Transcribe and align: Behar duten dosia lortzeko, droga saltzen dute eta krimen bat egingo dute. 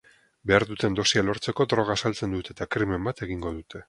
Behar 0.51 0.63
duten 0.69 0.95
dosia 0.99 1.23
lortzeko, 1.27 1.67
droga 1.73 1.97
saltzen 2.05 2.33
dute 2.37 2.55
eta 2.57 2.67
krimen 2.77 3.07
bat 3.09 3.23
egingo 3.27 3.53
dute. 3.59 3.79